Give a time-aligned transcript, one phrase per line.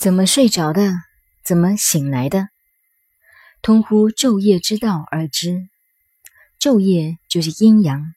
[0.00, 0.94] 怎么睡着的？
[1.44, 2.48] 怎么醒来的？
[3.60, 5.68] 通乎昼夜之道而知。
[6.58, 8.14] 昼夜就是阴阳，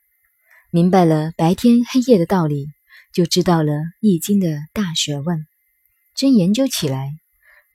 [0.69, 2.67] 明白了白天黑夜的道理，
[3.11, 5.45] 就知道了《易经》的大学问。
[6.15, 7.09] 真研究起来，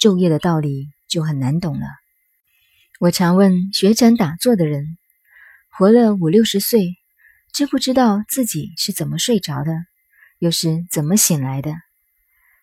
[0.01, 1.87] 昼夜的道理就很难懂了。
[3.01, 4.97] 我常问学禅打坐的人，
[5.71, 6.97] 活了五六十岁，
[7.53, 9.73] 知不知道自己是怎么睡着的，
[10.39, 11.75] 又是怎么醒来的？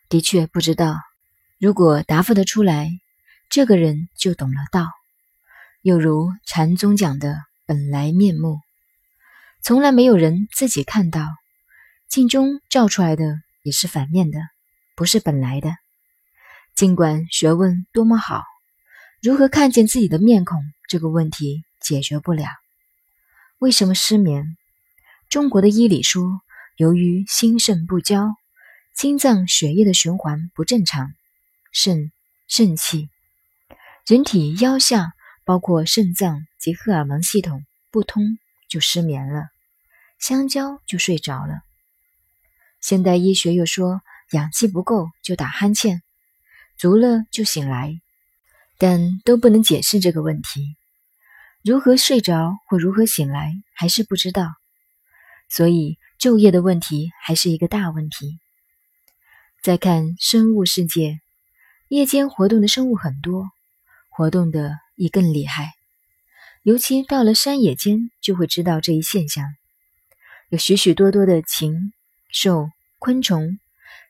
[0.09, 0.97] 的确不知道。
[1.57, 2.89] 如果答复得出来，
[3.49, 4.89] 这个人就懂了道。
[5.81, 8.59] 又如禅宗讲的本来面目，
[9.61, 11.29] 从来没有人自己看到，
[12.09, 14.39] 镜中照出来的也是反面的，
[14.97, 15.71] 不是本来的。
[16.75, 18.43] 尽管学问多么好，
[19.21, 20.59] 如何看见自己的面孔
[20.89, 22.49] 这个问题解决不了。
[23.59, 24.57] 为什么失眠？
[25.29, 26.41] 中国的医理说，
[26.75, 28.35] 由于心肾不交，
[28.93, 31.13] 心脏血液的循环不正常。
[31.77, 32.13] 肾、
[32.47, 33.09] 肾气，
[34.07, 35.11] 人体腰下
[35.43, 38.23] 包括肾脏及荷尔蒙系统不通，
[38.69, 39.49] 就失眠了；
[40.17, 41.59] 香蕉就睡着了。
[42.79, 44.01] 现代医学又说，
[44.31, 46.01] 氧气不够就打鼾欠，
[46.77, 47.99] 足了就醒来，
[48.77, 50.77] 但都不能解释这个问题。
[51.61, 54.47] 如何睡着或如何醒来，还是不知道。
[55.49, 58.39] 所以昼夜的问题还是一个大问题。
[59.61, 61.19] 再看生物世界。
[61.87, 63.51] 夜间活动的生物很多，
[64.09, 65.73] 活动的也更厉害。
[66.63, 69.45] 尤其到了山野间，就会知道这一现象。
[70.49, 71.93] 有许许多多的禽
[72.29, 73.59] 兽、昆虫，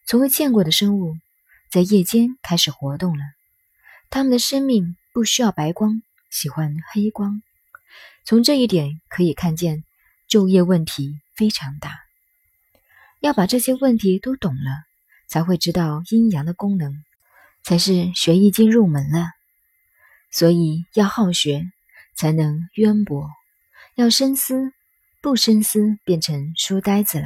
[0.08, 1.18] 从未见过的生物，
[1.70, 3.24] 在夜间开始活动了。
[4.10, 7.42] 它们的生命不需要白光，喜欢黑光。
[8.24, 9.84] 从这一点可以看见，
[10.30, 12.00] 昼夜问题非常大。
[13.20, 14.86] 要把这些问题都懂了，
[15.28, 17.04] 才会知道阴阳的功能。
[17.66, 19.32] 才是学易经入门了，
[20.30, 21.64] 所以要好学，
[22.14, 23.26] 才能渊博；
[23.96, 24.72] 要深思，
[25.20, 27.26] 不深思变成书呆子了。